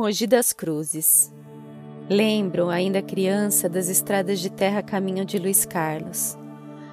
[0.00, 1.30] Mogi das Cruzes.
[2.08, 6.38] Lembro, ainda criança, das estradas de terra caminho de Luiz Carlos.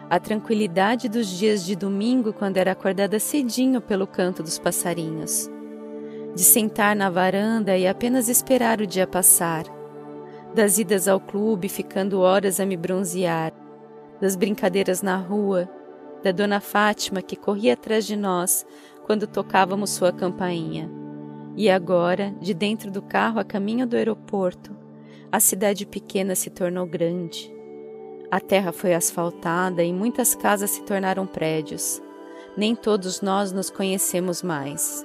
[0.09, 5.49] A tranquilidade dos dias de domingo quando era acordada cedinho pelo canto dos passarinhos.
[6.35, 9.63] De sentar na varanda e apenas esperar o dia passar.
[10.53, 13.53] Das idas ao clube ficando horas a me bronzear.
[14.19, 15.69] Das brincadeiras na rua.
[16.21, 18.65] Da dona Fátima que corria atrás de nós
[19.05, 21.06] quando tocávamos sua campainha
[21.57, 24.77] e agora, de dentro do carro a caminho do aeroporto,
[25.31, 27.51] a cidade pequena se tornou grande.
[28.29, 31.99] A terra foi asfaltada e muitas casas se tornaram prédios.
[32.55, 35.03] Nem todos nós nos conhecemos mais.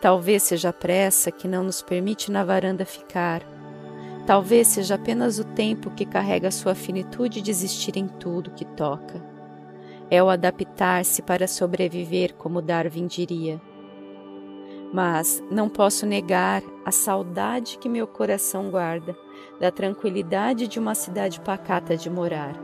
[0.00, 3.42] Talvez seja a pressa que não nos permite na varanda ficar.
[4.26, 9.22] Talvez seja apenas o tempo que carrega sua finitude de existir em tudo que toca.
[10.10, 13.60] É o adaptar-se para sobreviver, como Darwin diria
[14.94, 19.18] mas não posso negar a saudade que meu coração guarda
[19.58, 22.54] da tranquilidade de uma cidade pacata de morar.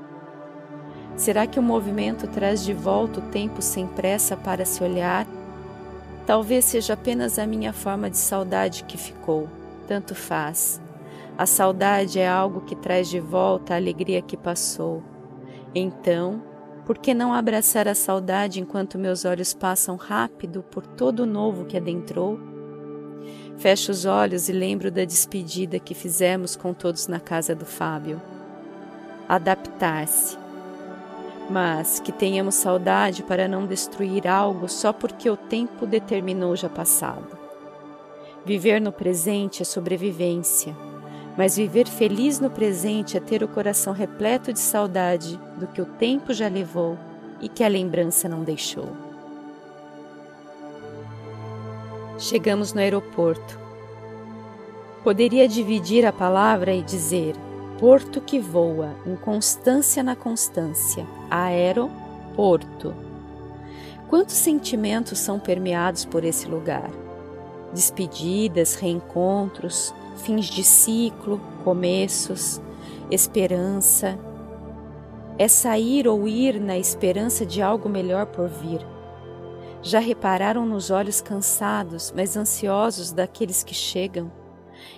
[1.16, 5.26] Será que o movimento traz de volta o tempo sem pressa para se olhar?
[6.24, 9.48] Talvez seja apenas a minha forma de saudade que ficou,
[9.88, 10.80] tanto faz.
[11.36, 15.02] A saudade é algo que traz de volta a alegria que passou.
[15.74, 16.40] Então,
[16.90, 21.64] por que não abraçar a saudade enquanto meus olhos passam rápido por todo o novo
[21.64, 22.36] que adentrou?
[23.58, 28.20] Fecho os olhos e lembro da despedida que fizemos com todos na casa do Fábio.
[29.28, 30.36] Adaptar-se.
[31.48, 37.38] Mas que tenhamos saudade para não destruir algo só porque o tempo determinou já passado.
[38.44, 40.74] Viver no presente é sobrevivência
[41.36, 45.86] mas viver feliz no presente é ter o coração repleto de saudade do que o
[45.86, 46.98] tempo já levou
[47.40, 48.88] e que a lembrança não deixou.
[52.18, 53.58] Chegamos no aeroporto.
[55.02, 57.34] Poderia dividir a palavra e dizer
[57.78, 62.94] porto que voa, inconstância na constância, aeroporto.
[64.06, 66.90] Quantos sentimentos são permeados por esse lugar?
[67.72, 72.60] Despedidas, reencontros, fins de ciclo, começos,
[73.10, 74.18] esperança.
[75.38, 78.86] É sair ou ir na esperança de algo melhor por vir.
[79.82, 84.30] Já repararam nos olhos cansados, mas ansiosos daqueles que chegam,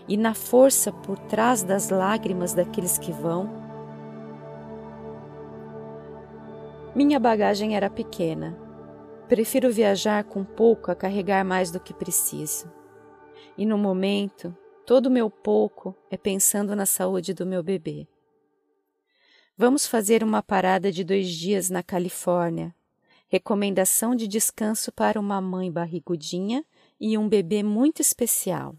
[0.09, 3.49] e na força por trás das lágrimas daqueles que vão?
[6.95, 8.59] Minha bagagem era pequena.
[9.29, 12.71] Prefiro viajar com pouco a carregar mais do que preciso.
[13.57, 18.09] E no momento, Todo o meu pouco é pensando na saúde do meu bebê.
[19.57, 22.75] Vamos fazer uma parada de dois dias na Califórnia.
[23.29, 26.65] Recomendação de descanso para uma mãe barrigudinha
[27.01, 28.77] e um bebê muito especial.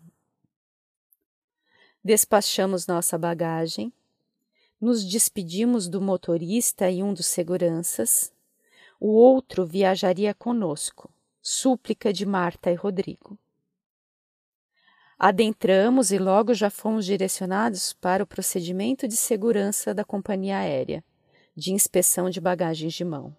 [2.03, 3.94] Despachamos nossa bagagem,
[4.81, 8.34] nos despedimos do motorista e um dos seguranças.
[9.00, 11.09] O outro viajaria conosco.
[11.41, 13.40] Súplica de Marta e Rodrigo.
[15.25, 21.01] Adentramos e logo já fomos direcionados para o procedimento de segurança da companhia aérea,
[21.56, 23.34] de inspeção de bagagens de mão.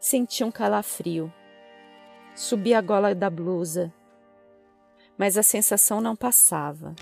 [0.00, 1.32] Senti um calafrio.
[2.34, 3.94] Subi a gola da blusa,
[5.16, 6.92] mas a sensação não passava.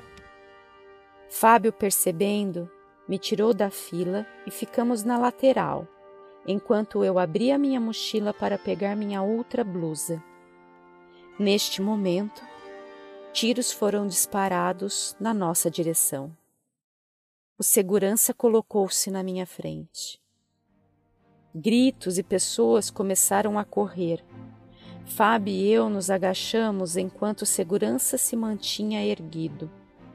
[1.30, 2.70] Fábio, percebendo,
[3.08, 5.88] me tirou da fila e ficamos na lateral,
[6.46, 10.22] enquanto eu abria minha mochila para pegar minha outra blusa.
[11.40, 12.42] Neste momento,
[13.32, 16.36] tiros foram disparados na nossa direção.
[17.56, 20.20] O segurança colocou-se na minha frente.
[21.54, 24.22] Gritos e pessoas começaram a correr.
[25.06, 29.70] Fábio e eu nos agachamos enquanto o segurança se mantinha erguido,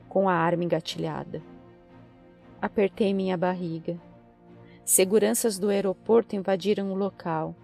[0.08, 1.42] com a arma engatilhada.
[2.62, 4.00] Apertei minha barriga.
[4.86, 7.56] Seguranças do aeroporto invadiram o local.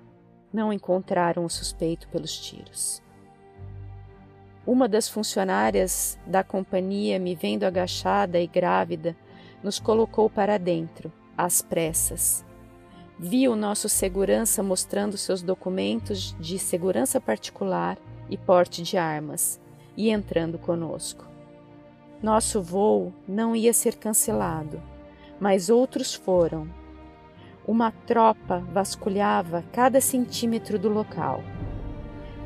[0.51, 3.03] Não encontraram o suspeito pelos tiros.
[4.65, 9.15] Uma das funcionárias da companhia, me vendo agachada e grávida,
[9.63, 12.45] nos colocou para dentro, às pressas.
[13.17, 17.97] Vi o nosso segurança mostrando seus documentos de segurança particular
[18.29, 19.59] e porte de armas
[19.97, 21.27] e entrando conosco.
[22.21, 24.81] Nosso voo não ia ser cancelado,
[25.39, 26.67] mas outros foram.
[27.67, 31.43] Uma tropa vasculhava cada centímetro do local.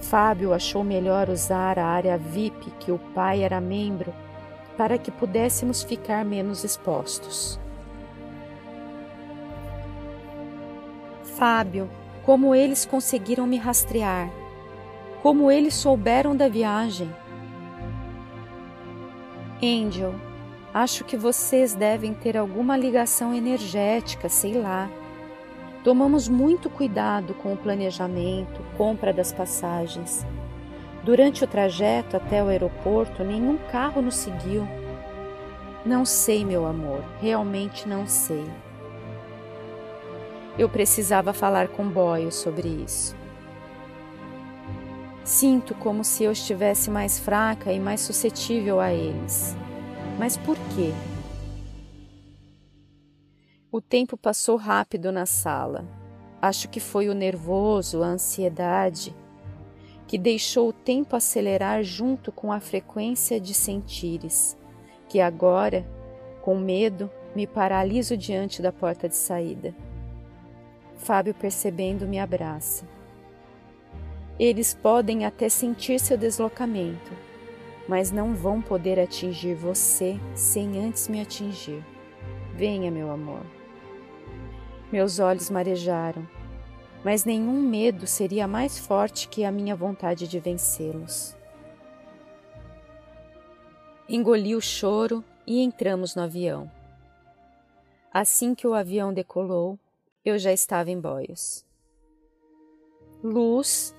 [0.01, 4.13] Fábio achou melhor usar a área VIP que o pai era membro
[4.77, 7.59] para que pudéssemos ficar menos expostos.
[11.37, 11.89] Fábio,
[12.23, 14.29] como eles conseguiram me rastrear?
[15.21, 17.13] Como eles souberam da viagem?
[19.61, 20.13] Angel,
[20.73, 24.89] acho que vocês devem ter alguma ligação energética, sei lá.
[25.85, 30.25] Tomamos muito cuidado com o planejamento, compra das passagens.
[31.03, 34.67] Durante o trajeto até o aeroporto, nenhum carro nos seguiu.
[35.85, 38.43] Não sei, meu amor, realmente não sei.
[40.57, 43.15] Eu precisava falar com Boyle sobre isso.
[45.23, 49.55] Sinto como se eu estivesse mais fraca e mais suscetível a eles.
[50.17, 50.91] Mas por quê?
[53.75, 55.85] O tempo passou rápido na sala.
[56.41, 59.13] Acho que foi o nervoso, a ansiedade,
[60.07, 64.57] que deixou o tempo acelerar junto com a frequência de sentires,
[65.09, 65.85] que agora,
[66.41, 69.75] com medo, me paraliso diante da porta de saída.
[70.95, 72.87] Fábio, percebendo, me abraça.
[74.39, 77.11] Eles podem até sentir seu deslocamento,
[77.89, 81.83] mas não vão poder atingir você sem antes me atingir.
[82.55, 83.54] Venha, meu amor.
[84.95, 86.25] Meus olhos marejaram,
[87.03, 91.35] mas nenhum medo seria mais forte que a minha vontade de vencê-los.
[94.07, 96.71] Engoli o choro e entramos no avião.
[98.09, 99.77] Assim que o avião decolou,
[100.23, 101.65] eu já estava em boios.
[103.21, 103.93] Luz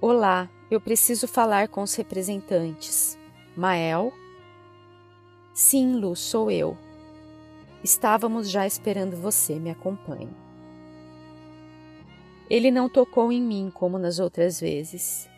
[0.00, 3.18] Olá, eu preciso falar com os representantes.
[3.56, 4.12] Mael?
[5.52, 6.78] Sim, Lu, sou eu.
[7.84, 10.30] Estávamos já esperando você, me acompanhe.
[12.48, 15.28] Ele não tocou em mim como nas outras vezes.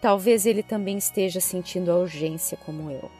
[0.00, 3.10] Talvez ele também esteja sentindo a urgência como eu.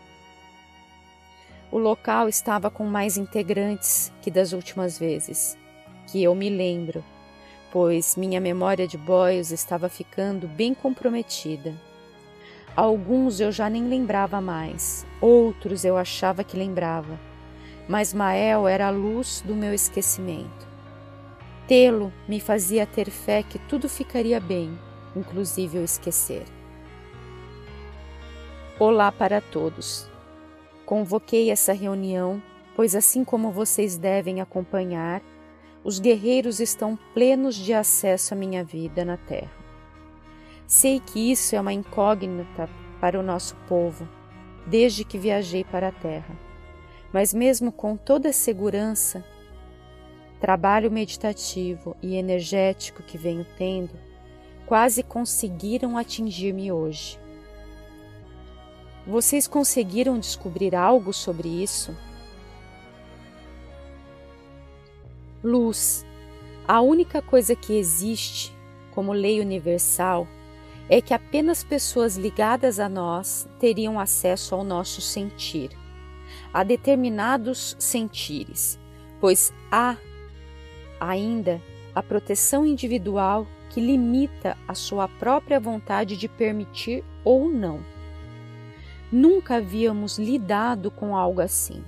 [1.73, 5.58] O local estava com mais integrantes que das últimas vezes,
[6.06, 7.05] que eu me lembro,
[7.73, 11.75] pois minha memória de boios estava ficando bem comprometida.
[12.76, 17.19] Alguns eu já nem lembrava mais, outros eu achava que lembrava,
[17.88, 20.69] mas Mael era a luz do meu esquecimento.
[21.67, 24.79] Tê-lo me fazia ter fé que tudo ficaria bem,
[25.17, 26.44] inclusive eu esquecer.
[28.79, 30.08] Olá para todos.
[30.84, 32.43] Convoquei essa reunião,
[32.75, 35.23] pois assim como vocês devem acompanhar,
[35.84, 39.50] os guerreiros estão plenos de acesso à minha vida na terra.
[40.67, 42.69] Sei que isso é uma incógnita
[43.00, 44.08] para o nosso povo,
[44.67, 46.52] desde que viajei para a terra.
[47.12, 49.25] Mas, mesmo com toda a segurança,
[50.41, 53.93] trabalho meditativo e energético que venho tendo,
[54.64, 57.19] quase conseguiram atingir-me hoje.
[59.06, 61.94] Vocês conseguiram descobrir algo sobre isso?
[65.43, 66.06] luz.
[66.67, 68.55] A única coisa que existe,
[68.94, 70.29] como lei universal,
[70.88, 75.70] é que apenas pessoas ligadas a nós teriam acesso ao nosso sentir,
[76.53, 78.79] a determinados sentires,
[79.21, 79.97] pois há
[81.01, 81.61] ainda
[81.95, 87.81] a proteção individual que limita a sua própria vontade de permitir ou não.
[89.11, 91.83] Nunca havíamos lidado com algo assim.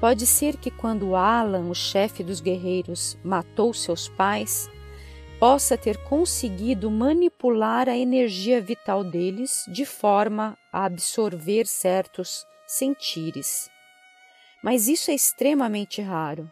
[0.00, 4.70] Pode ser que quando Alan, o chefe dos guerreiros, matou seus pais,
[5.38, 13.70] possa ter conseguido manipular a energia vital deles de forma a absorver certos sentires.
[14.62, 16.50] Mas isso é extremamente raro.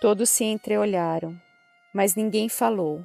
[0.00, 1.40] Todos se entreolharam,
[1.92, 3.04] mas ninguém falou.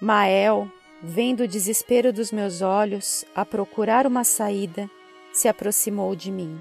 [0.00, 0.68] Mael,
[1.02, 4.90] vendo o desespero dos meus olhos a procurar uma saída,
[5.32, 6.60] se aproximou de mim.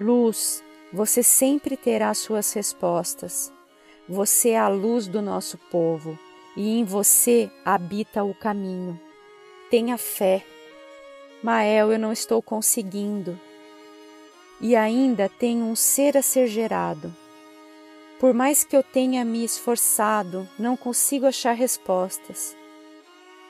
[0.00, 3.52] Luz, você sempre terá suas respostas.
[4.08, 6.18] Você é a luz do nosso povo
[6.56, 9.00] e em você habita o caminho.
[9.70, 10.44] Tenha fé.
[11.42, 13.38] Mael, eu não estou conseguindo.
[14.60, 17.14] E ainda tenho um ser a ser gerado.
[18.20, 22.56] Por mais que eu tenha me esforçado, não consigo achar respostas.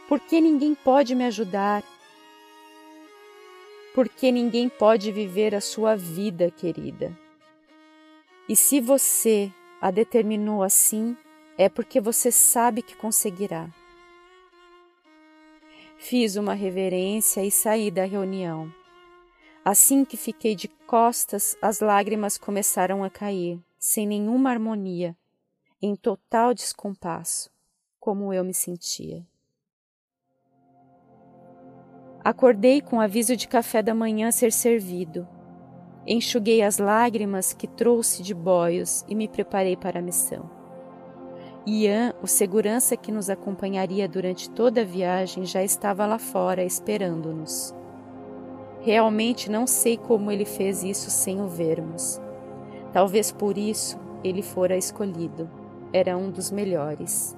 [0.08, 1.84] Por que ninguém pode me ajudar?
[3.94, 7.16] porque ninguém pode viver a sua vida, querida.
[8.49, 11.16] E se você a determinou assim,
[11.58, 13.68] é porque você sabe que conseguirá.
[16.04, 18.75] Fiz uma reverência e saí da reunião.
[19.64, 25.16] Assim que fiquei de costas, as lágrimas começaram a cair, sem nenhuma harmonia,
[25.80, 27.52] em total descompasso,
[28.00, 29.25] como eu me sentia.
[32.25, 35.26] Acordei com o aviso de café da manhã ser servido.
[36.04, 40.62] Enxuguei as lágrimas que trouxe de boios e me preparei para a missão.
[41.64, 47.73] Ian, o segurança que nos acompanharia durante toda a viagem, já estava lá fora esperando-nos.
[48.81, 52.21] Realmente não sei como ele fez isso sem o vermos.
[52.92, 55.49] Talvez por isso ele fora escolhido.
[55.92, 57.37] Era um dos melhores.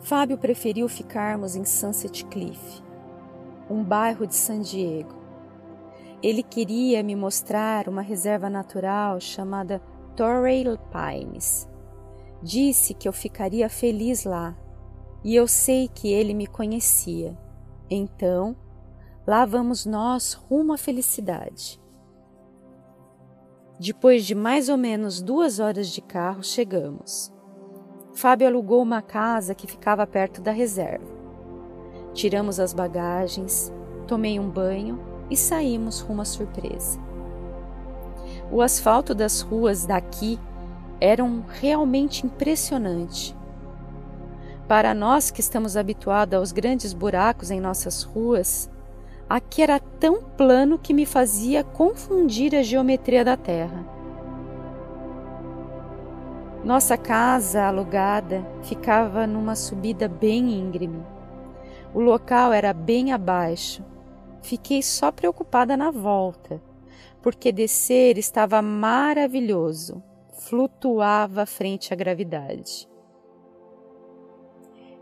[0.00, 2.82] Fábio preferiu ficarmos em Sunset Cliff,
[3.70, 5.16] um bairro de San Diego.
[6.22, 9.82] Ele queria me mostrar uma reserva natural chamada
[10.16, 11.68] Torrey Pines.
[12.42, 14.56] Disse que eu ficaria feliz lá,
[15.22, 17.36] e eu sei que ele me conhecia.
[17.90, 18.56] Então,
[19.26, 21.80] lá vamos nós rumo à felicidade.
[23.78, 27.30] Depois de mais ou menos duas horas de carro, chegamos.
[28.14, 31.14] Fábio alugou uma casa que ficava perto da reserva.
[32.14, 33.70] Tiramos as bagagens,
[34.08, 34.98] tomei um banho
[35.30, 37.05] e saímos rumo à surpresa.
[38.50, 40.38] O asfalto das ruas daqui
[41.00, 43.36] eram realmente impressionante.
[44.68, 48.70] Para nós que estamos habituados aos grandes buracos em nossas ruas,
[49.28, 53.84] aqui era tão plano que me fazia confundir a geometria da terra.
[56.64, 61.00] Nossa casa alugada ficava numa subida bem íngreme.
[61.94, 63.84] O local era bem abaixo.
[64.42, 66.60] Fiquei só preocupada na volta,
[67.22, 72.88] porque descer estava maravilhoso, flutuava frente à gravidade.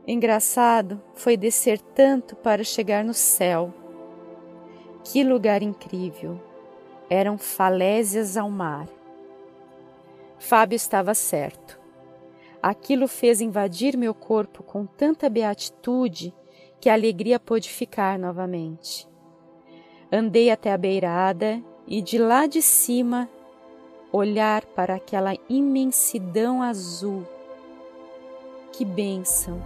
[0.06, 3.73] Engraçado foi descer tanto para chegar no céu.
[5.02, 6.40] Que lugar incrível!
[7.09, 8.87] Eram falésias ao mar.
[10.38, 11.80] Fábio estava certo.
[12.62, 16.35] Aquilo fez invadir meu corpo com tanta beatitude
[16.80, 19.09] que a alegria pôde ficar novamente.
[20.12, 23.29] Andei até a beirada e de lá de cima
[24.12, 27.26] olhar para aquela imensidão azul.
[28.73, 29.61] Que bênção!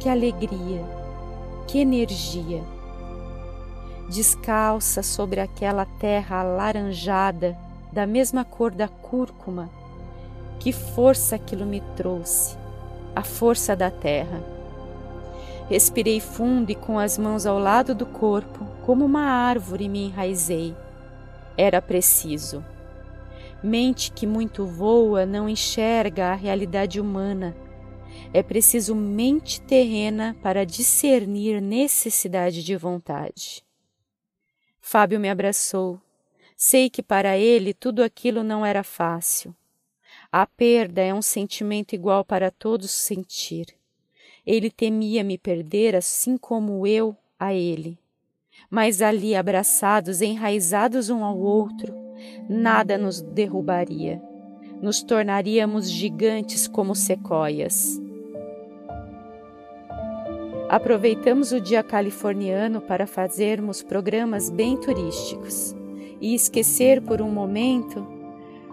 [0.00, 0.84] Que alegria,
[1.68, 2.62] que energia!
[4.08, 7.56] Descalça sobre aquela terra alaranjada,
[7.92, 9.70] da mesma cor da cúrcuma,
[10.58, 12.56] que força aquilo me trouxe,
[13.14, 14.42] a força da terra.
[15.68, 20.76] Respirei fundo e com as mãos ao lado do corpo, como uma árvore, me enraizei.
[21.56, 22.64] Era preciso.
[23.62, 27.56] Mente que muito voa não enxerga a realidade humana
[28.32, 33.64] é preciso mente terrena para discernir necessidade de vontade.
[34.80, 36.00] Fábio me abraçou.
[36.56, 39.54] Sei que para ele tudo aquilo não era fácil.
[40.30, 43.66] A perda é um sentimento igual para todos sentir.
[44.46, 47.98] Ele temia me perder assim como eu a ele.
[48.72, 51.94] Mas ali, abraçados, enraizados um ao outro,
[52.48, 54.18] nada nos derrubaria.
[54.80, 58.00] Nos tornaríamos gigantes como sequoias.
[60.70, 65.76] Aproveitamos o dia californiano para fazermos programas bem turísticos
[66.18, 68.06] e esquecer por um momento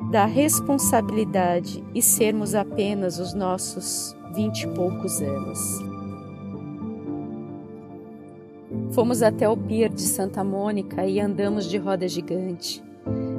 [0.10, 5.88] da responsabilidade e sermos apenas os nossos vinte e poucos anos.
[9.00, 12.84] Fomos até o pier de Santa Mônica e andamos de roda gigante.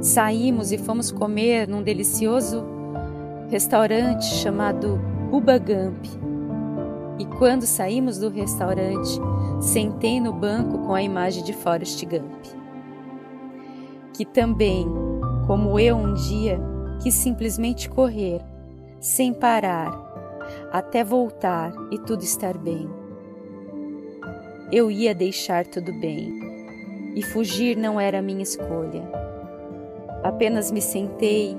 [0.00, 2.64] Saímos e fomos comer num delicioso
[3.50, 4.98] restaurante chamado
[5.30, 6.06] Bubba Gump,
[7.18, 9.20] e quando saímos do restaurante,
[9.60, 12.42] sentei no banco com a imagem de Forrest Gump,
[14.14, 14.86] que também,
[15.46, 16.58] como eu um dia,
[17.02, 18.40] quis simplesmente correr,
[18.98, 19.92] sem parar,
[20.72, 22.99] até voltar e tudo estar bem.
[24.72, 26.32] Eu ia deixar tudo bem,
[27.16, 29.02] e fugir não era minha escolha.
[30.22, 31.56] Apenas me sentei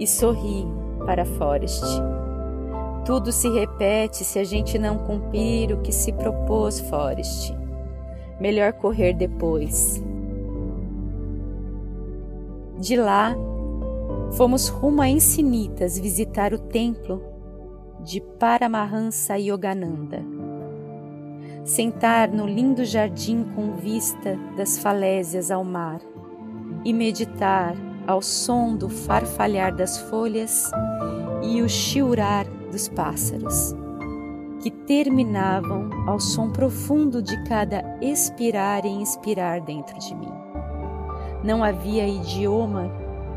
[0.00, 0.66] e sorri
[1.04, 1.84] para Forrest.
[3.04, 7.54] Tudo se repete se a gente não cumprir o que se propôs, Forest.
[8.40, 10.02] Melhor correr depois.
[12.78, 13.36] De lá,
[14.32, 17.22] fomos rumo a Encinitas visitar o templo
[18.00, 20.37] de Paramahansa Yogananda.
[21.68, 26.00] Sentar no lindo jardim com vista das falésias ao mar
[26.82, 30.72] e meditar ao som do farfalhar das folhas
[31.42, 33.74] e o chiurar dos pássaros,
[34.62, 40.32] que terminavam ao som profundo de cada expirar e inspirar dentro de mim.
[41.44, 42.90] Não havia idioma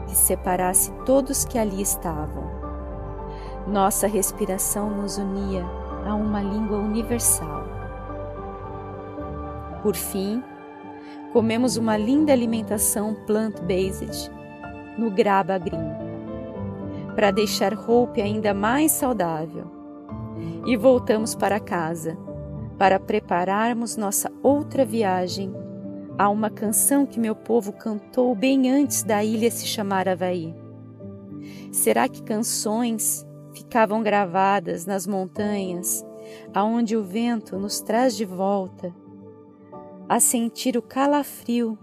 [0.08, 2.50] que separasse todos que ali estavam.
[3.68, 5.66] Nossa respiração nos unia
[6.06, 7.61] a uma língua universal.
[9.82, 10.44] Por fim,
[11.34, 14.32] comemos uma linda alimentação plant-based
[14.98, 16.12] no Graba Green
[17.16, 19.66] para deixar Hope ainda mais saudável.
[20.66, 22.18] E voltamos para casa,
[22.78, 25.54] para prepararmos nossa outra viagem
[26.18, 30.56] a uma canção que meu povo cantou bem antes da ilha se chamar Havaí.
[31.72, 36.06] Será que canções ficavam gravadas nas montanhas,
[36.54, 38.94] aonde o vento nos traz de volta,
[40.12, 41.80] a sentir o calafrio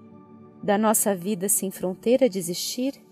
[0.62, 3.02] da nossa vida sem fronteira de?